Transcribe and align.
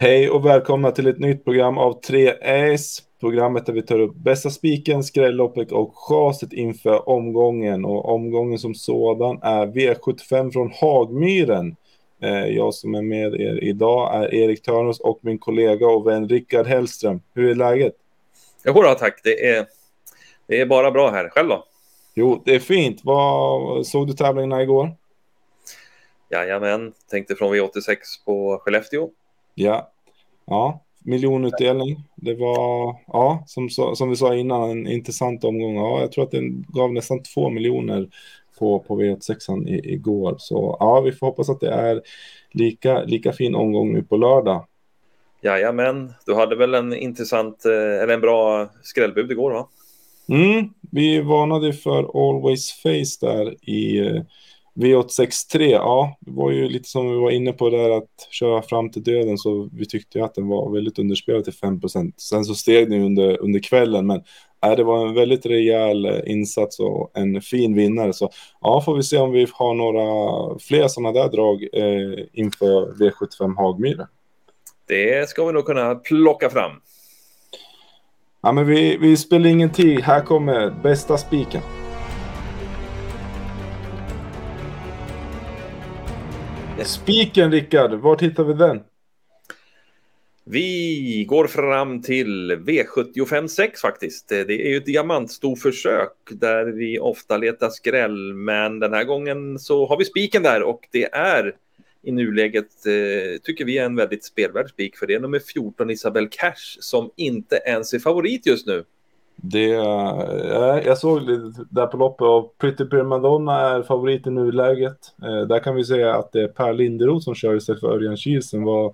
Hej 0.00 0.30
och 0.30 0.46
välkomna 0.46 0.90
till 0.90 1.06
ett 1.06 1.18
nytt 1.18 1.44
program 1.44 1.78
av 1.78 2.00
3S. 2.00 3.02
Programmet 3.20 3.66
där 3.66 3.72
vi 3.72 3.82
tar 3.82 3.98
upp 3.98 4.14
bästa 4.14 4.50
spiken, 4.50 5.04
skrälloppet 5.04 5.72
och 5.72 5.92
chaset 5.94 6.52
inför 6.52 7.08
omgången. 7.08 7.84
Och 7.84 8.14
omgången 8.14 8.58
som 8.58 8.74
sådan 8.74 9.38
är 9.42 9.66
V75 9.66 10.52
från 10.52 10.72
Hagmyren. 10.80 11.76
Eh, 12.22 12.46
jag 12.46 12.74
som 12.74 12.94
är 12.94 13.02
med 13.02 13.34
er 13.34 13.64
idag 13.64 14.24
är 14.24 14.34
Erik 14.34 14.62
Törnros 14.62 15.00
och 15.00 15.18
min 15.22 15.38
kollega 15.38 15.86
och 15.86 16.06
vän 16.06 16.28
Rickard 16.28 16.66
Hellström. 16.66 17.20
Hur 17.34 17.50
är 17.50 17.54
läget? 17.54 17.94
Jo 18.64 18.72
då, 18.72 18.94
tack. 18.94 19.20
Det 19.24 19.48
är, 19.48 19.66
det 20.46 20.60
är 20.60 20.66
bara 20.66 20.90
bra 20.90 21.10
här. 21.10 21.28
Själv 21.28 21.48
då? 21.48 21.64
Jo, 22.14 22.42
det 22.44 22.54
är 22.54 22.60
fint. 22.60 23.00
Vad, 23.04 23.86
såg 23.86 24.06
du 24.06 24.12
tävlingarna 24.12 24.62
igår? 24.62 24.90
Jajamän, 26.30 26.92
tänkte 27.10 27.34
från 27.34 27.54
V86 27.54 27.96
på 28.24 28.58
Skellefteå. 28.62 29.10
Ja, 29.58 29.90
ja 30.46 30.80
miljonutdelning. 31.04 32.04
Det 32.16 32.34
var, 32.34 32.96
ja, 33.06 33.44
som, 33.46 33.68
som 33.70 34.10
vi 34.10 34.16
sa 34.16 34.34
innan, 34.34 34.70
en 34.70 34.86
intressant 34.86 35.44
omgång. 35.44 35.76
Ja, 35.76 36.00
jag 36.00 36.12
tror 36.12 36.24
att 36.24 36.30
den 36.30 36.64
gav 36.68 36.92
nästan 36.92 37.22
två 37.22 37.50
miljoner 37.50 38.08
på, 38.58 38.78
på 38.78 39.02
V86 39.02 39.68
i, 39.68 39.92
igår. 39.92 40.36
Så 40.38 40.76
ja, 40.80 41.00
vi 41.00 41.12
får 41.12 41.26
hoppas 41.26 41.48
att 41.48 41.60
det 41.60 41.70
är 41.70 42.02
lika, 42.52 43.02
lika 43.02 43.32
fin 43.32 43.54
omgång 43.54 43.92
nu 43.92 44.02
på 44.02 44.16
lördag. 44.16 44.66
Jajamän, 45.40 46.12
du 46.26 46.34
hade 46.34 46.56
väl 46.56 46.74
en 46.74 46.94
intressant, 46.94 47.64
eh, 47.64 48.02
eller 48.02 48.14
en 48.14 48.20
bra 48.20 48.68
skrällbud 48.82 49.30
igår 49.30 49.50
va? 49.50 49.68
Mm, 50.28 50.68
vi 50.90 51.20
varnade 51.20 51.72
för 51.72 52.28
Always 52.28 52.72
Face 52.72 53.26
där 53.26 53.70
i 53.70 53.98
eh, 53.98 54.22
V863, 54.78 55.70
ja, 55.70 56.16
det 56.20 56.30
var 56.30 56.50
ju 56.50 56.68
lite 56.68 56.88
som 56.88 57.10
vi 57.10 57.16
var 57.16 57.30
inne 57.30 57.52
på 57.52 57.70
där 57.70 57.90
att 57.90 58.28
köra 58.30 58.62
fram 58.62 58.90
till 58.90 59.02
döden 59.02 59.38
så 59.38 59.68
vi 59.72 59.86
tyckte 59.86 60.18
ju 60.18 60.24
att 60.24 60.34
den 60.34 60.48
var 60.48 60.72
väldigt 60.72 60.98
underspelad 60.98 61.44
till 61.44 61.52
5% 61.52 62.12
Sen 62.16 62.44
så 62.44 62.54
steg 62.54 62.90
den 62.90 63.02
under, 63.02 63.42
under 63.42 63.60
kvällen, 63.60 64.06
men 64.06 64.22
äh, 64.66 64.76
det 64.76 64.84
var 64.84 65.06
en 65.08 65.14
väldigt 65.14 65.46
rejäl 65.46 66.04
eh, 66.04 66.20
insats 66.26 66.80
och 66.80 67.10
en 67.14 67.42
fin 67.42 67.74
vinnare. 67.74 68.12
Så 68.12 68.30
ja, 68.60 68.82
får 68.84 68.96
vi 68.96 69.02
se 69.02 69.18
om 69.18 69.32
vi 69.32 69.46
har 69.52 69.74
några 69.74 70.58
fler 70.58 70.88
sådana 70.88 71.12
där 71.12 71.28
drag 71.28 71.62
eh, 71.72 72.24
inför 72.32 72.92
V75 72.92 73.56
Hagmyre. 73.56 74.06
Det 74.88 75.28
ska 75.28 75.44
vi 75.44 75.52
nog 75.52 75.66
kunna 75.66 75.94
plocka 75.94 76.50
fram. 76.50 76.72
Ja, 78.42 78.52
men 78.52 78.66
vi, 78.66 78.96
vi 78.96 79.16
spelar 79.16 79.50
ingen 79.50 79.72
tid. 79.72 80.00
Här 80.00 80.20
kommer 80.20 80.70
bästa 80.82 81.18
spiken. 81.18 81.62
Spiken 86.88 87.52
Rickard, 87.52 87.92
var 87.92 88.18
hittar 88.18 88.44
vi 88.44 88.54
den? 88.54 88.80
Vi 90.44 91.24
går 91.28 91.46
fram 91.46 92.02
till 92.02 92.52
V75 92.52 93.46
6 93.46 93.80
faktiskt. 93.80 94.28
Det 94.28 94.66
är 94.66 94.70
ju 94.70 94.76
ett 94.76 94.86
diamantstoförsök 94.86 96.12
där 96.30 96.66
vi 96.66 96.98
ofta 96.98 97.36
letar 97.36 97.70
skräll, 97.70 98.34
men 98.34 98.78
den 98.78 98.92
här 98.92 99.04
gången 99.04 99.58
så 99.58 99.86
har 99.86 99.96
vi 99.96 100.04
spiken 100.04 100.42
där 100.42 100.62
och 100.62 100.88
det 100.92 101.04
är 101.12 101.56
i 102.02 102.12
nuläget 102.12 102.86
eh, 102.86 103.40
tycker 103.42 103.64
vi 103.64 103.78
är 103.78 103.84
en 103.84 103.96
väldigt 103.96 104.24
spelvärd 104.24 104.68
spik 104.68 104.96
för 104.96 105.06
det 105.06 105.14
är 105.14 105.20
nummer 105.20 105.38
14 105.38 105.90
Isabel 105.90 106.28
Cash 106.30 106.78
som 106.80 107.10
inte 107.16 107.56
ens 107.66 107.94
är 107.94 107.98
favorit 107.98 108.46
just 108.46 108.66
nu. 108.66 108.84
Det, 109.42 109.72
eh, 109.72 110.78
jag 110.86 110.98
såg 110.98 111.26
det 111.26 111.52
där 111.70 111.86
på 111.86 111.96
loppet 111.96 112.26
och 112.26 112.58
Pretty 112.58 112.84
Primadonna 112.84 113.60
är 113.60 113.82
favorit 113.82 114.26
i 114.26 114.30
nuläget. 114.30 115.14
Eh, 115.22 115.40
där 115.40 115.58
kan 115.58 115.74
vi 115.74 115.84
säga 115.84 116.14
att 116.14 116.32
det 116.32 116.42
är 116.42 116.48
Per 116.48 116.72
Linderoth 116.72 117.24
som 117.24 117.34
kör 117.34 117.56
istället 117.56 117.80
för 117.80 117.92
Örjan 117.92 118.16
Kihlsen. 118.16 118.62
Var, 118.62 118.92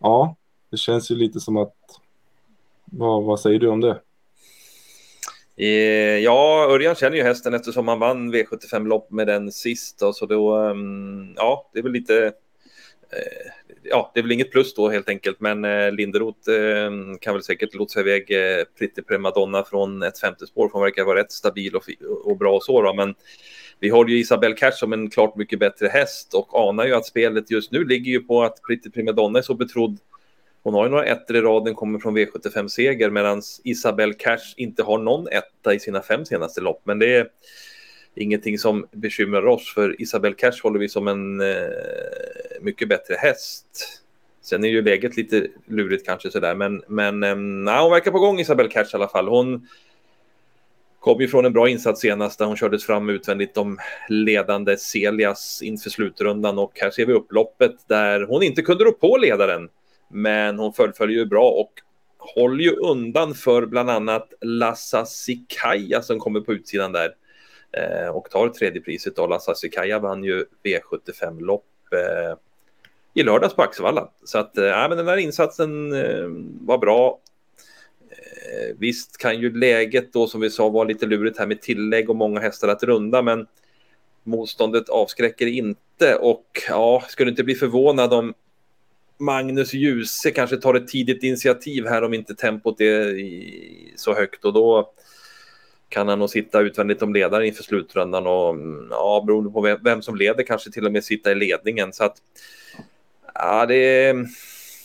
ja, 0.00 0.36
det 0.70 0.76
känns 0.76 1.10
ju 1.10 1.14
lite 1.14 1.40
som 1.40 1.56
att... 1.56 1.74
Vad, 2.84 3.24
vad 3.24 3.40
säger 3.40 3.58
du 3.58 3.68
om 3.68 3.80
det? 3.80 4.00
Eh, 5.56 6.18
ja, 6.18 6.66
Örjan 6.70 6.94
känner 6.94 7.16
ju 7.16 7.22
hästen 7.22 7.54
eftersom 7.54 7.88
han 7.88 7.98
vann 7.98 8.34
V75-lopp 8.34 9.10
med 9.10 9.26
den 9.26 9.52
sist. 9.52 9.98
Då, 9.98 10.12
så 10.12 10.26
då, 10.26 10.58
um, 10.58 11.34
ja, 11.36 11.70
det 11.72 11.78
är 11.78 11.82
väl 11.82 11.92
lite... 11.92 12.24
Eh, 13.10 13.52
ja, 13.82 14.10
det 14.14 14.20
är 14.20 14.22
väl 14.22 14.32
inget 14.32 14.50
plus 14.50 14.74
då 14.74 14.88
helt 14.88 15.08
enkelt, 15.08 15.40
men 15.40 15.64
eh, 15.64 15.92
Linderoth 15.92 16.50
eh, 16.50 16.90
kan 17.20 17.34
väl 17.34 17.42
säkert 17.42 17.74
lotsa 17.74 18.00
iväg 18.00 18.30
eh, 18.30 18.64
Pretty 18.78 19.02
Primadonna 19.02 19.64
från 19.64 20.02
ett 20.02 20.20
femte 20.20 20.46
spår, 20.46 20.68
för 20.68 20.72
hon 20.72 20.82
verkar 20.82 21.04
vara 21.04 21.20
rätt 21.20 21.32
stabil 21.32 21.76
och, 21.76 21.84
och 22.24 22.36
bra 22.36 22.54
och 22.56 22.64
så 22.64 22.82
då, 22.82 22.94
men 22.94 23.14
vi 23.80 23.88
har 23.88 24.08
ju 24.08 24.18
Isabelle 24.18 24.54
Cash 24.54 24.72
som 24.72 24.92
en 24.92 25.10
klart 25.10 25.36
mycket 25.36 25.58
bättre 25.58 25.88
häst 25.88 26.34
och 26.34 26.68
anar 26.68 26.86
ju 26.86 26.94
att 26.94 27.06
spelet 27.06 27.50
just 27.50 27.72
nu 27.72 27.84
ligger 27.84 28.12
ju 28.12 28.20
på 28.20 28.42
att 28.42 28.62
Pretty 28.66 28.90
Primadonna 28.90 29.38
är 29.38 29.42
så 29.42 29.54
betrodd. 29.54 29.98
Hon 30.62 30.74
har 30.74 30.84
ju 30.84 30.90
några 30.90 31.04
ettor 31.04 31.36
i 31.36 31.40
raden, 31.40 31.74
kommer 31.74 31.98
från 31.98 32.18
V75-seger, 32.18 33.10
medan 33.10 33.42
Isabelle 33.64 34.14
Cash 34.14 34.54
inte 34.56 34.82
har 34.82 34.98
någon 34.98 35.28
etta 35.28 35.74
i 35.74 35.80
sina 35.80 36.02
fem 36.02 36.24
senaste 36.24 36.60
lopp, 36.60 36.82
men 36.84 36.98
det 36.98 37.16
är 37.16 37.28
ingenting 38.14 38.58
som 38.58 38.86
bekymrar 38.92 39.46
oss 39.46 39.74
för 39.74 40.02
Isabel 40.02 40.34
Cash 40.34 40.62
håller 40.62 40.78
vi 40.78 40.88
som 40.88 41.08
en 41.08 41.40
eh, 41.40 41.56
mycket 42.62 42.88
bättre 42.88 43.14
häst. 43.14 43.98
Sen 44.42 44.64
är 44.64 44.68
ju 44.68 44.82
läget 44.82 45.16
lite 45.16 45.46
lurigt 45.66 46.06
kanske 46.06 46.30
sådär, 46.30 46.54
men, 46.54 46.82
men 46.88 47.20
nej, 47.64 47.82
hon 47.82 47.90
verkar 47.90 48.10
på 48.10 48.18
gång 48.18 48.40
Isabel 48.40 48.68
Cash 48.68 48.84
i 48.92 48.94
alla 48.94 49.08
fall. 49.08 49.28
Hon 49.28 49.66
kom 51.00 51.20
ju 51.20 51.28
från 51.28 51.44
en 51.44 51.52
bra 51.52 51.68
insats 51.68 52.00
senast 52.00 52.38
där 52.38 52.46
hon 52.46 52.56
kördes 52.56 52.86
fram 52.86 53.10
utvändigt 53.10 53.54
de 53.54 53.78
ledande 54.08 54.76
Celias 54.76 55.62
inför 55.62 55.90
slutrundan 55.90 56.58
och 56.58 56.72
här 56.80 56.90
ser 56.90 57.06
vi 57.06 57.12
upploppet 57.12 57.74
där 57.88 58.20
hon 58.20 58.42
inte 58.42 58.62
kunde 58.62 58.84
rå 58.84 58.92
på 58.92 59.16
ledaren. 59.16 59.68
Men 60.10 60.58
hon 60.58 60.72
fullföljer 60.72 61.18
ju 61.18 61.26
bra 61.26 61.50
och 61.50 61.72
håller 62.18 62.64
ju 62.64 62.70
undan 62.70 63.34
för 63.34 63.66
bland 63.66 63.90
annat 63.90 64.32
Lassa 64.40 65.04
Sikaja 65.04 66.02
som 66.02 66.18
kommer 66.18 66.40
på 66.40 66.52
utsidan 66.52 66.92
där 66.92 67.14
eh, 67.72 68.08
och 68.08 68.30
tar 68.30 68.48
tredje 68.48 68.80
priset. 68.80 69.18
Lassa 69.18 69.54
Sikaja 69.54 69.98
vann 69.98 70.24
ju 70.24 70.44
V75-lopp 70.64 71.64
eh, 71.92 72.38
i 73.14 73.22
lördags 73.22 73.54
på 73.54 73.62
Axevalla. 73.62 74.10
Så 74.24 74.38
att 74.38 74.58
äh, 74.58 74.88
men 74.88 74.96
den 74.96 75.08
här 75.08 75.16
insatsen 75.16 75.92
äh, 75.92 76.26
var 76.60 76.78
bra. 76.78 77.18
Äh, 78.10 78.76
visst 78.78 79.18
kan 79.18 79.40
ju 79.40 79.58
läget 79.58 80.12
då 80.12 80.26
som 80.26 80.40
vi 80.40 80.50
sa 80.50 80.68
vara 80.68 80.84
lite 80.84 81.06
lurigt 81.06 81.38
här 81.38 81.46
med 81.46 81.62
tillägg 81.62 82.10
och 82.10 82.16
många 82.16 82.40
hästar 82.40 82.68
att 82.68 82.82
runda, 82.82 83.22
men 83.22 83.46
motståndet 84.24 84.88
avskräcker 84.88 85.46
inte 85.46 86.14
och 86.14 86.46
ja, 86.68 87.02
skulle 87.08 87.30
inte 87.30 87.44
bli 87.44 87.54
förvånad 87.54 88.12
om 88.12 88.34
Magnus 89.18 89.74
Djuse 89.74 90.30
kanske 90.30 90.56
tar 90.56 90.74
ett 90.74 90.88
tidigt 90.88 91.22
initiativ 91.22 91.86
här 91.86 92.04
om 92.04 92.14
inte 92.14 92.34
tempot 92.34 92.80
är 92.80 93.16
så 93.96 94.14
högt 94.14 94.44
och 94.44 94.52
då 94.52 94.92
kan 95.88 96.08
han 96.08 96.18
nog 96.18 96.30
sitta 96.30 96.60
utvändigt 96.60 97.02
om 97.02 97.14
ledaren 97.14 97.46
inför 97.46 97.62
slutrundan 97.62 98.26
och 98.26 98.50
mm, 98.50 98.86
ja, 98.90 99.24
beroende 99.26 99.50
på 99.50 99.78
vem 99.84 100.02
som 100.02 100.16
leder 100.16 100.42
kanske 100.42 100.70
till 100.70 100.86
och 100.86 100.92
med 100.92 101.04
sitta 101.04 101.32
i 101.32 101.34
ledningen. 101.34 101.92
Så 101.92 102.04
att 102.04 102.16
ja, 103.34 103.66
det 103.66 103.74
är, 103.74 104.26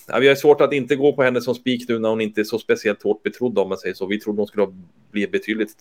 ja, 0.08 0.20
vi 0.20 0.28
har 0.28 0.36
svårt 0.36 0.62
att 0.62 0.74
inte 0.74 0.96
gå 0.96 1.14
på 1.14 1.24
henne 1.24 1.42
som 1.42 1.56
spik 1.56 1.90
nu 1.90 2.00
när 2.00 2.10
hon 2.10 2.22
inte 2.22 2.42
är 2.42 2.46
så 2.46 2.60
speciellt 2.60 3.04
hårt 3.04 3.24
betrodd 3.24 3.60
om 3.60 3.70
man 3.70 3.78
säger 3.78 3.96
så. 3.96 4.06
Vi 4.06 4.20
trodde 4.20 4.42
hon 4.42 4.48
skulle 4.48 4.68
bli 5.12 5.28
betydligt 5.28 5.76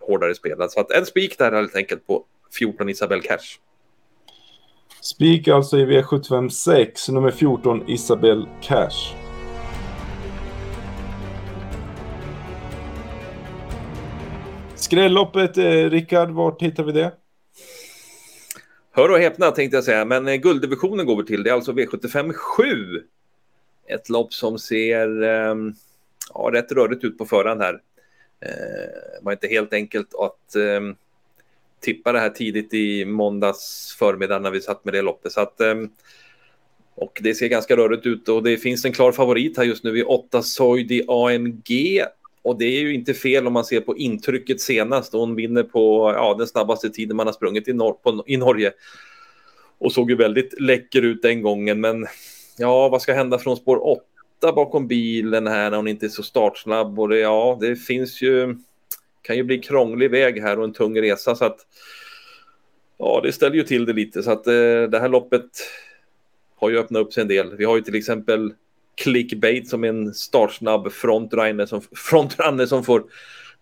hårdare 0.00 0.34
spelad. 0.34 0.72
Så 0.72 0.80
att 0.80 0.90
en 0.90 1.06
spik 1.06 1.38
där 1.38 1.52
helt 1.52 1.76
enkelt 1.76 2.06
på 2.06 2.24
14 2.58 2.88
Isabel 2.88 3.22
Cash. 3.22 3.58
Spik 5.00 5.48
alltså 5.48 5.78
i 5.78 5.86
V75 5.86 6.48
6, 6.48 7.08
nummer 7.08 7.30
14 7.30 7.90
Isabel 7.90 8.48
Cash. 8.62 9.14
Skrälloppet, 14.74 15.58
eh, 15.58 15.64
Rickard, 15.64 16.30
vart 16.30 16.62
hittar 16.62 16.84
vi 16.84 16.92
det? 16.92 17.12
Hör 18.98 19.10
och 19.10 19.18
häpna 19.18 19.50
tänkte 19.50 19.76
jag 19.76 19.84
säga, 19.84 20.04
men 20.04 20.28
eh, 20.28 20.34
gulddivisionen 20.34 21.06
går 21.06 21.16
vi 21.16 21.24
till. 21.24 21.42
Det 21.42 21.50
är 21.50 21.54
alltså 21.54 21.72
V75 21.72 22.32
7. 22.32 23.02
Ett 23.86 24.08
lopp 24.08 24.34
som 24.34 24.58
ser 24.58 25.22
eh, 25.22 25.54
ja, 26.34 26.50
rätt 26.52 26.72
rörigt 26.72 27.04
ut 27.04 27.18
på 27.18 27.26
förhand 27.26 27.62
här. 27.62 27.80
Eh, 28.40 29.22
var 29.22 29.32
inte 29.32 29.46
helt 29.46 29.72
enkelt 29.72 30.14
att 30.14 30.56
eh, 30.56 30.80
tippa 31.80 32.12
det 32.12 32.20
här 32.20 32.30
tidigt 32.30 32.74
i 32.74 33.04
måndags 33.04 33.96
förmiddag 33.98 34.38
när 34.38 34.50
vi 34.50 34.60
satt 34.60 34.84
med 34.84 34.94
det 34.94 35.02
loppet. 35.02 35.32
Så 35.32 35.40
att, 35.40 35.60
eh, 35.60 35.74
och 36.94 37.18
det 37.22 37.34
ser 37.34 37.48
ganska 37.48 37.76
rörigt 37.76 38.06
ut 38.06 38.28
och 38.28 38.42
det 38.42 38.56
finns 38.56 38.84
en 38.84 38.92
klar 38.92 39.12
favorit 39.12 39.56
här 39.56 39.64
just 39.64 39.84
nu 39.84 39.98
i 39.98 40.02
8 40.02 40.42
Soidi 40.42 41.04
AMG 41.08 42.02
och 42.48 42.58
det 42.58 42.64
är 42.64 42.80
ju 42.80 42.94
inte 42.94 43.14
fel 43.14 43.46
om 43.46 43.52
man 43.52 43.64
ser 43.64 43.80
på 43.80 43.96
intrycket 43.96 44.60
senast. 44.60 45.12
Hon 45.12 45.34
vinner 45.34 45.62
på 45.62 46.12
ja, 46.16 46.34
den 46.38 46.46
snabbaste 46.46 46.90
tiden 46.90 47.16
man 47.16 47.26
har 47.26 47.34
sprungit 47.34 47.68
i, 47.68 47.72
Nor 47.72 47.92
på, 47.92 48.24
i 48.26 48.36
Norge. 48.36 48.72
Och 49.78 49.92
såg 49.92 50.10
ju 50.10 50.16
väldigt 50.16 50.60
läcker 50.60 51.02
ut 51.02 51.22
den 51.22 51.42
gången. 51.42 51.80
Men 51.80 52.06
ja, 52.58 52.88
vad 52.88 53.02
ska 53.02 53.12
hända 53.12 53.38
från 53.38 53.56
spår 53.56 53.86
8 53.86 54.02
bakom 54.52 54.88
bilen 54.88 55.46
här 55.46 55.70
när 55.70 55.76
hon 55.76 55.88
inte 55.88 56.06
är 56.06 56.10
så 56.10 56.22
startsnabb? 56.22 56.98
Och 56.98 57.08
det, 57.08 57.18
ja, 57.18 57.58
det 57.60 57.76
finns 57.76 58.22
ju, 58.22 58.56
kan 59.22 59.36
ju 59.36 59.42
bli 59.42 59.58
krånglig 59.58 60.10
väg 60.10 60.42
här 60.42 60.58
och 60.58 60.64
en 60.64 60.72
tung 60.72 61.00
resa. 61.00 61.34
Så 61.34 61.44
att 61.44 61.58
ja, 62.98 63.20
det 63.24 63.32
ställer 63.32 63.56
ju 63.56 63.62
till 63.62 63.84
det 63.84 63.92
lite. 63.92 64.22
Så 64.22 64.30
att 64.30 64.46
eh, 64.46 64.82
det 64.90 65.00
här 65.00 65.08
loppet 65.08 65.50
har 66.56 66.70
ju 66.70 66.78
öppnat 66.78 67.02
upp 67.02 67.12
sig 67.12 67.20
en 67.20 67.28
del. 67.28 67.56
Vi 67.56 67.64
har 67.64 67.76
ju 67.76 67.82
till 67.82 67.94
exempel 67.94 68.52
clickbait 68.98 69.68
som 69.68 69.84
en 69.84 70.14
startsnabb 70.14 70.92
frontrunner 70.92 71.66
som, 71.66 71.80
frontrunner 71.96 72.66
som 72.66 72.84
får 72.84 73.04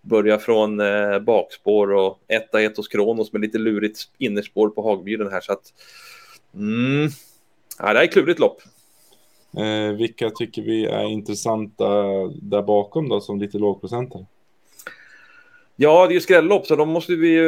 börja 0.00 0.38
från 0.38 0.80
eh, 0.80 1.18
bakspår 1.18 1.92
och 1.92 2.20
etta 2.28 2.62
ett 2.62 2.76
hos 2.76 2.88
Kronos 2.88 3.32
med 3.32 3.42
lite 3.42 3.58
lurigt 3.58 4.00
innerspår 4.18 4.68
på 4.68 4.82
Hagmyren 4.82 5.32
här. 5.32 5.40
Så 5.40 5.52
att, 5.52 5.72
mm, 6.54 7.08
ja, 7.78 7.92
det 7.92 7.98
är 7.98 8.04
ett 8.04 8.12
klurigt 8.12 8.38
lopp. 8.38 8.60
Eh, 9.56 9.96
vilka 9.96 10.30
tycker 10.30 10.62
vi 10.62 10.86
är 10.86 11.04
intressanta 11.04 11.88
där 12.42 12.62
bakom 12.62 13.08
då 13.08 13.20
som 13.20 13.40
lite 13.40 13.58
lågprocentare? 13.58 14.26
Ja, 15.76 16.06
det 16.06 16.12
är 16.12 16.14
ju 16.14 16.20
skrällopp 16.20 16.66
så 16.66 16.76
då 16.76 16.84
måste 16.84 17.12
vi 17.12 17.38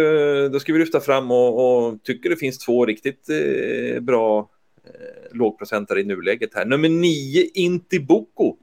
då 0.52 0.61
ska 0.61 0.73
vi 0.73 0.79
lyfta 0.79 1.00
fram 1.00 1.31
och, 1.31 1.87
och 1.87 2.02
tycker 2.02 2.31
det 2.31 2.37
finns 2.37 2.58
två 2.58 2.87
riktigt 2.87 3.29
eh, 3.29 4.00
bra 4.00 4.49
Eh, 4.94 5.37
lågprocentare 5.37 6.00
i 6.00 6.05
nuläget 6.05 6.55
här. 6.55 6.64
Nummer 6.64 6.88
nio, 6.88 7.50
Intiboko 7.55 8.56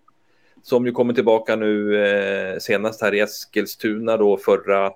som 0.64 0.86
ju 0.86 0.92
kommer 0.92 1.14
tillbaka 1.14 1.56
nu 1.56 2.06
eh, 2.06 2.58
senast 2.60 3.02
här 3.02 3.14
i 3.14 3.20
Eskilstuna 3.20 4.18
då 4.18 4.38
förra 4.38 4.92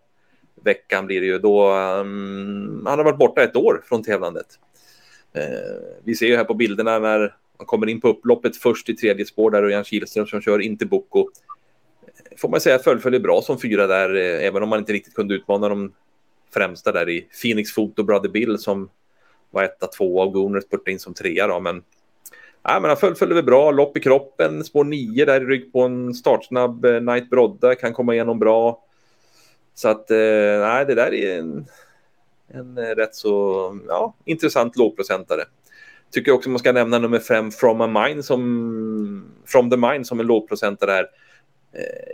veckan 0.64 1.06
blir 1.06 1.22
det 1.22 1.28
ju 1.28 1.40
då. 1.40 1.74
Um, 1.74 2.84
han 2.86 3.00
har 3.00 3.06
varit 3.06 3.20
borta 3.20 3.44
ett 3.44 3.56
år 3.56 3.82
från 3.86 4.04
tävlandet. 4.04 4.48
Eh, 5.34 5.44
vi 6.04 6.16
ser 6.16 6.28
ju 6.28 6.36
här 6.36 6.44
på 6.44 6.54
bilderna 6.54 7.00
när 7.00 7.36
han 7.58 7.66
kommer 7.66 7.90
in 7.90 8.02
på 8.02 8.08
upploppet 8.08 8.58
först 8.58 8.90
i 8.90 8.96
tredje 8.96 9.26
spår 9.26 9.52
där 9.52 9.64
och 9.64 9.72
Jan 9.72 9.84
Kihlström 9.84 10.28
som 10.28 10.42
kör 10.42 10.60
Intiboko. 10.60 11.20
Eh, 11.20 12.38
får 12.38 12.50
man 12.50 12.62
säga 12.62 12.80
fullföljer 12.80 13.20
bra 13.20 13.42
som 13.42 13.60
fyra 13.60 13.88
där, 13.88 14.16
eh, 14.16 14.48
även 14.48 14.64
om 14.64 14.70
man 14.70 14.80
inte 14.80 14.94
riktigt 14.94 15.14
kunde 15.14 15.36
utmana 15.36 15.70
de 15.70 15.94
främsta 16.54 16.92
där 16.92 17.10
i 17.10 17.28
Phoenix 17.42 17.72
Foto 17.72 18.04
Brother 18.04 18.30
Bill 18.30 18.58
som 18.58 18.90
var 19.52 19.64
etta, 19.64 19.88
tvåa 19.88 20.26
och 20.26 20.34
Gunnar 20.34 20.62
spurtade 20.62 20.92
in 20.92 21.00
som 21.00 21.14
trea 21.14 21.48
då, 21.48 21.60
men 21.60 21.84
Ja, 22.64 22.80
men 22.80 22.90
han 22.90 22.98
fullföljde 22.98 23.36
väl 23.36 23.44
bra, 23.44 23.72
lopp 23.72 23.98
i 23.98 24.00
kroppen, 24.00 24.64
spår 24.64 24.84
9 24.84 25.26
där 25.26 25.42
i 25.42 25.46
rygg 25.46 25.74
på 25.74 25.82
en 25.82 26.14
startsnabb 26.14 26.86
eh, 26.86 27.00
Knight 27.00 27.30
Brodda 27.30 27.76
kan 27.76 27.94
komma 27.94 28.14
igenom 28.14 28.40
bra. 28.40 28.84
Så 29.74 29.90
att, 29.90 30.12
eh, 30.12 30.18
nej, 30.60 30.86
det 30.86 30.96
där 30.96 31.14
är 31.14 31.40
en, 31.40 31.66
en 32.48 32.78
eh, 32.78 32.96
rätt 32.96 33.16
så 33.16 33.80
ja, 33.88 34.16
intressant 34.26 34.78
lågprocentare. 34.78 35.42
Tycker 36.12 36.32
också 36.32 36.50
man 36.50 36.60
ska 36.60 36.72
nämna 36.72 37.00
nummer 37.00 37.20
5, 37.20 37.52
From 37.52 37.82
a 37.82 37.88
Mind 37.88 38.26
som, 38.26 39.32
From 39.46 39.70
the 39.70 39.78
Mine, 39.78 40.06
som 40.06 40.20
en 40.20 40.28
lågprocentare 40.28 40.92
här. 40.92 41.08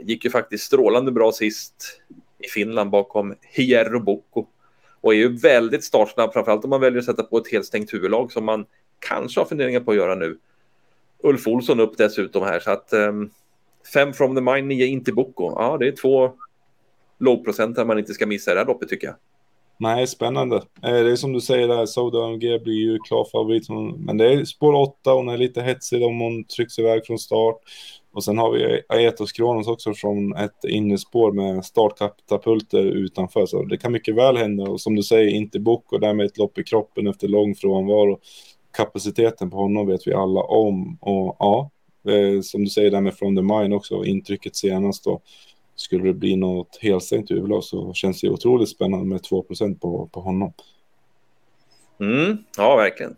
Gick 0.03 0.25
ju 0.25 0.31
faktiskt 0.31 0.63
strålande 0.63 1.11
bra 1.11 1.31
sist 1.31 2.01
i 2.39 2.47
Finland 2.47 2.89
bakom 2.89 3.35
Hierro 3.41 3.99
Boko. 3.99 4.45
Och 5.05 5.13
är 5.13 5.17
ju 5.17 5.37
väldigt 5.37 5.83
startsnabb, 5.83 6.33
framförallt 6.33 6.63
om 6.63 6.69
man 6.69 6.81
väljer 6.81 6.99
att 6.99 7.05
sätta 7.05 7.23
på 7.23 7.37
ett 7.37 7.51
helt 7.51 7.65
stängt 7.65 7.93
huvudlag 7.93 8.31
som 8.31 8.45
man 8.45 8.65
kanske 8.99 9.39
har 9.39 9.45
funderingar 9.45 9.79
på 9.79 9.91
att 9.91 9.97
göra 9.97 10.15
nu. 10.15 10.37
Ulf 11.23 11.47
Olsson 11.47 11.79
upp 11.79 11.97
dessutom 11.97 12.43
här 12.43 12.59
så 12.59 12.71
att 12.71 12.93
um, 12.93 13.31
fem 13.93 14.13
from 14.13 14.35
the 14.35 14.41
mine, 14.41 14.67
nio 14.67 14.85
inte 14.85 15.13
Boko. 15.13 15.53
Ja, 15.55 15.77
det 15.77 15.87
är 15.87 15.91
två 15.91 16.31
lågprocentare 17.19 17.85
man 17.85 17.99
inte 17.99 18.13
ska 18.13 18.25
missa 18.25 18.51
i 18.51 18.53
det 18.53 18.59
här 18.59 18.67
loppet 18.67 18.89
tycker 18.89 19.07
jag. 19.07 19.15
Nej, 19.77 20.07
spännande. 20.07 20.55
Eh, 20.55 20.91
det 20.91 21.11
är 21.11 21.15
som 21.15 21.33
du 21.33 21.41
säger 21.41 21.67
där, 21.67 21.85
Soda 21.85 22.27
MG 22.27 22.59
blir 22.59 22.73
ju 22.73 22.99
klar 22.99 23.27
favorit. 23.31 23.69
Men 23.97 24.17
det 24.17 24.33
är 24.33 24.45
spår 24.45 24.73
8, 24.73 25.11
hon 25.11 25.29
är 25.29 25.37
lite 25.37 25.61
hetsig 25.61 26.03
om 26.03 26.19
hon 26.19 26.43
trycks 26.43 26.79
iväg 26.79 27.05
från 27.05 27.19
start. 27.19 27.55
Och 28.15 28.23
sen 28.23 28.37
har 28.37 28.51
vi 28.51 28.81
Aetos 28.89 29.31
Kronos 29.31 29.67
också 29.67 29.93
från 29.93 30.35
ett 30.35 30.63
innerspår 30.67 31.31
med 31.31 31.65
startkatapulter 31.65 32.81
utanför. 32.81 33.45
Så 33.45 33.63
det 33.63 33.77
kan 33.77 33.91
mycket 33.91 34.15
väl 34.15 34.37
hända. 34.37 34.63
Och 34.63 34.81
som 34.81 34.95
du 34.95 35.03
säger, 35.03 35.29
inte 35.29 35.59
Bok 35.59 35.93
och 35.93 35.99
därmed 35.99 36.25
ett 36.25 36.37
lopp 36.37 36.57
i 36.57 36.63
kroppen 36.63 37.07
efter 37.07 37.27
lång 37.27 37.55
frånvaro 37.55 38.19
kapaciteten 38.75 39.49
på 39.49 39.57
honom 39.57 39.87
vet 39.87 40.07
vi 40.07 40.13
alla 40.13 40.41
om. 40.41 40.97
Och 41.01 41.35
ja, 41.39 41.71
eh, 42.07 42.41
som 42.41 42.63
du 42.63 42.69
säger 42.69 42.91
där 42.91 43.01
med 43.01 43.13
From 43.13 43.35
the 43.35 43.41
Mind 43.41 43.73
också, 43.73 44.05
intrycket 44.05 44.55
senast 44.55 45.03
då. 45.03 45.21
Skulle 45.75 46.03
det 46.03 46.13
bli 46.13 46.35
något 46.35 46.77
helstängt 46.81 47.31
huvudlag 47.31 47.63
så 47.63 47.93
känns 47.93 48.21
det 48.21 48.29
otroligt 48.29 48.69
spännande 48.69 49.05
med 49.05 49.23
2 49.23 49.45
på, 49.81 50.09
på 50.11 50.19
honom. 50.19 50.53
Mm, 51.99 52.37
ja, 52.57 52.75
verkligen. 52.75 53.15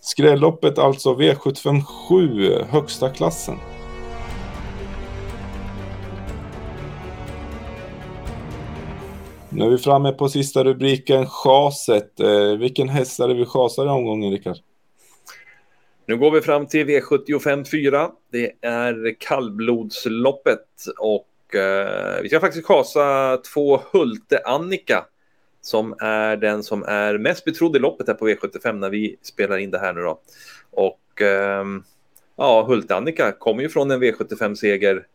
Skrälloppet 0.00 0.78
alltså 0.78 1.14
V757, 1.14 2.64
högsta 2.64 3.10
klassen. 3.10 3.56
Nu 9.56 9.64
är 9.64 9.68
vi 9.68 9.78
framme 9.78 10.12
på 10.12 10.28
sista 10.28 10.64
rubriken, 10.64 11.26
chaset. 11.26 12.20
Eh, 12.20 12.56
vilken 12.58 12.88
häst 12.88 13.20
är 13.20 13.28
det 13.28 13.34
vi 13.34 13.46
chasar 13.46 13.86
i 13.86 13.88
omgången, 13.88 14.30
Rickard? 14.30 14.56
Nu 16.06 16.16
går 16.16 16.30
vi 16.30 16.40
fram 16.40 16.66
till 16.66 16.86
V75 16.86 17.64
4. 17.64 18.10
Det 18.32 18.52
är 18.60 19.14
kallblodsloppet 19.20 20.66
och 20.98 21.54
eh, 21.54 22.22
vi 22.22 22.28
ska 22.28 22.40
faktiskt 22.40 22.66
chasa 22.66 23.36
två 23.36 23.80
Hulte-Annika 23.92 25.04
som 25.60 25.94
är 26.00 26.36
den 26.36 26.62
som 26.62 26.82
är 26.82 27.18
mest 27.18 27.44
betrodd 27.44 27.76
i 27.76 27.78
loppet 27.78 28.08
här 28.08 28.14
på 28.14 28.28
V75 28.28 28.72
när 28.72 28.90
vi 28.90 29.16
spelar 29.22 29.58
in 29.58 29.70
det 29.70 29.78
här 29.78 29.92
nu 29.92 30.00
då. 30.00 30.20
Och 30.70 31.22
eh, 31.22 31.64
ja, 32.36 32.66
Hulte-Annika 32.68 33.32
kommer 33.32 33.62
ju 33.62 33.68
från 33.68 33.90
en 33.90 34.02
V75-seger 34.02 35.06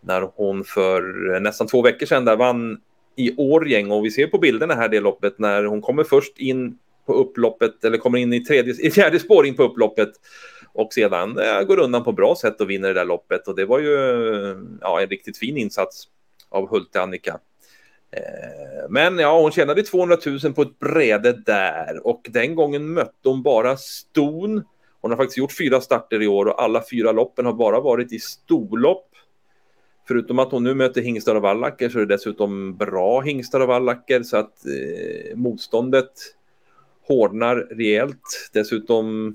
när 0.00 0.30
hon 0.34 0.64
för 0.64 1.34
eh, 1.34 1.40
nästan 1.40 1.66
två 1.66 1.82
veckor 1.82 2.06
sedan 2.06 2.24
där 2.24 2.36
vann 2.36 2.80
i 3.18 3.34
Årgäng 3.36 3.90
och 3.90 4.04
vi 4.04 4.10
ser 4.10 4.26
på 4.26 4.38
bilderna 4.38 4.74
här 4.74 4.88
det 4.88 5.00
loppet 5.00 5.38
när 5.38 5.64
hon 5.64 5.80
kommer 5.80 6.04
först 6.04 6.38
in 6.38 6.78
på 7.06 7.14
upploppet 7.14 7.84
eller 7.84 7.98
kommer 7.98 8.18
in 8.18 8.32
i, 8.32 8.44
tredje, 8.44 8.74
i 8.86 8.90
fjärde 8.90 9.18
spår 9.18 9.46
in 9.46 9.56
på 9.56 9.62
upploppet 9.62 10.10
och 10.72 10.92
sedan 10.92 11.38
eh, 11.38 11.62
går 11.62 11.78
undan 11.78 12.04
på 12.04 12.12
bra 12.12 12.36
sätt 12.40 12.60
och 12.60 12.70
vinner 12.70 12.88
det 12.88 12.94
där 12.94 13.04
loppet 13.04 13.48
och 13.48 13.56
det 13.56 13.64
var 13.64 13.78
ju 13.78 13.94
ja, 14.80 15.00
en 15.00 15.08
riktigt 15.08 15.38
fin 15.38 15.56
insats 15.56 16.04
av 16.48 16.68
Hulte 16.70 17.02
Annika. 17.02 17.38
Eh, 18.10 18.90
men 18.90 19.18
ja, 19.18 19.40
hon 19.40 19.50
tjänade 19.50 19.82
200 19.82 20.16
000 20.26 20.52
på 20.54 20.62
ett 20.62 20.78
bräde 20.78 21.32
där 21.32 22.06
och 22.06 22.26
den 22.28 22.54
gången 22.54 22.92
mötte 22.92 23.28
hon 23.28 23.42
bara 23.42 23.76
ston. 23.76 24.62
Hon 25.00 25.10
har 25.10 25.16
faktiskt 25.16 25.38
gjort 25.38 25.56
fyra 25.58 25.80
starter 25.80 26.22
i 26.22 26.26
år 26.26 26.46
och 26.46 26.62
alla 26.62 26.82
fyra 26.90 27.12
loppen 27.12 27.46
har 27.46 27.52
bara 27.52 27.80
varit 27.80 28.12
i 28.12 28.18
storlopp. 28.18 29.07
Förutom 30.08 30.38
att 30.38 30.52
hon 30.52 30.64
nu 30.64 30.74
möter 30.74 31.00
hingstar 31.00 31.34
och 31.34 31.42
vallacker 31.42 31.88
så 31.88 31.98
är 31.98 32.06
det 32.06 32.14
dessutom 32.14 32.76
bra 32.76 33.20
hingstar 33.20 33.60
och 33.60 33.68
vallacker 33.68 34.22
så 34.22 34.36
att 34.36 34.66
eh, 34.66 35.36
motståndet 35.36 36.10
hårdnar 37.06 37.56
rejält. 37.56 38.50
Dessutom 38.52 39.34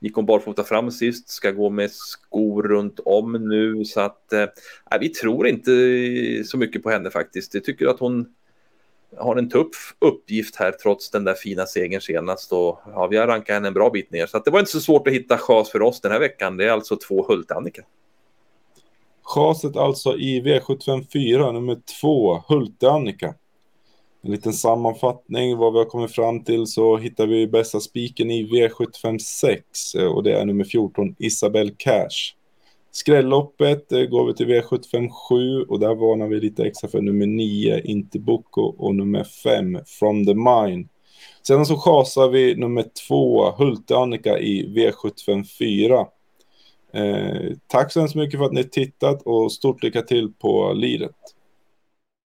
gick 0.00 0.14
hon 0.14 0.26
barfota 0.26 0.64
fram 0.64 0.90
sist, 0.90 1.28
ska 1.28 1.50
gå 1.50 1.70
med 1.70 1.90
skor 1.92 2.62
runt 2.62 3.00
om 3.04 3.32
nu 3.32 3.84
så 3.84 4.00
att 4.00 4.32
eh, 4.32 4.46
vi 5.00 5.08
tror 5.08 5.46
inte 5.46 5.70
så 6.44 6.58
mycket 6.58 6.82
på 6.82 6.90
henne 6.90 7.10
faktiskt. 7.10 7.54
Jag 7.54 7.64
tycker 7.64 7.86
att 7.86 8.00
hon 8.00 8.26
har 9.16 9.36
en 9.36 9.50
tuff 9.50 9.94
uppgift 9.98 10.56
här 10.56 10.72
trots 10.72 11.10
den 11.10 11.24
där 11.24 11.34
fina 11.34 11.66
segern 11.66 12.00
senast 12.00 12.52
och 12.52 12.80
ja, 12.86 13.06
vi 13.06 13.16
har 13.16 13.26
rankat 13.26 13.54
henne 13.54 13.68
en 13.68 13.74
bra 13.74 13.90
bit 13.90 14.10
ner 14.10 14.26
så 14.26 14.36
att 14.36 14.44
det 14.44 14.50
var 14.50 14.60
inte 14.60 14.72
så 14.72 14.80
svårt 14.80 15.06
att 15.06 15.14
hitta 15.14 15.38
chas 15.38 15.70
för 15.70 15.82
oss 15.82 16.00
den 16.00 16.12
här 16.12 16.20
veckan. 16.20 16.56
Det 16.56 16.64
är 16.64 16.70
alltså 16.70 16.96
två 16.96 17.26
Hult-Annika. 17.28 17.82
Chaset 19.24 19.76
alltså 19.76 20.16
i 20.18 20.40
V754 20.40 21.52
nummer 21.52 21.78
två, 22.00 22.42
Hulte-Annika. 22.48 23.34
En 24.22 24.30
liten 24.30 24.52
sammanfattning 24.52 25.56
vad 25.56 25.72
vi 25.72 25.78
har 25.78 25.86
kommit 25.86 26.14
fram 26.14 26.44
till 26.44 26.66
så 26.66 26.96
hittar 26.96 27.26
vi 27.26 27.46
bästa 27.46 27.80
spiken 27.80 28.30
i 28.30 28.46
V756 28.46 29.60
eh, 29.98 30.06
och 30.06 30.22
det 30.22 30.32
är 30.32 30.44
nummer 30.44 30.64
14, 30.64 31.14
Isabel 31.18 31.74
Cash. 31.76 32.34
Skrälloppet 32.90 33.92
eh, 33.92 34.00
går 34.00 34.26
vi 34.26 34.34
till 34.34 34.46
V757 34.46 35.64
och 35.68 35.80
där 35.80 35.94
varnar 35.94 36.28
vi 36.28 36.40
lite 36.40 36.64
extra 36.64 36.88
för 36.88 37.00
nummer 37.00 37.26
9, 37.26 37.80
Intiboko 37.80 38.62
och 38.62 38.94
nummer 38.94 39.24
5, 39.24 39.78
From 39.86 40.26
the 40.26 40.34
Mine. 40.34 40.88
Sedan 41.46 41.66
så 41.66 41.76
chasar 41.76 42.28
vi 42.28 42.54
nummer 42.54 42.84
2, 43.08 43.50
Hulte-Annika 43.50 44.38
i 44.38 44.66
V754. 44.66 46.06
Eh, 46.94 47.52
tack 47.66 47.92
så 47.92 48.00
hemskt 48.00 48.14
mycket 48.14 48.38
för 48.38 48.46
att 48.46 48.52
ni 48.52 48.64
tittat 48.64 49.22
och 49.22 49.52
stort 49.52 49.82
lycka 49.82 50.02
till 50.02 50.32
på 50.32 50.72
liret. 50.72 51.33